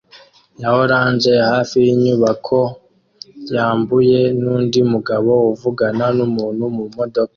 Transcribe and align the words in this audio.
ya 0.61 0.69
orange 0.81 1.31
hafi 1.51 1.75
yinyubako 1.85 2.59
yamabuye 3.55 4.19
nundi 4.39 4.79
mugabo 4.91 5.31
uvugana 5.53 6.05
numuntu 6.17 6.63
mumodoka 6.75 7.29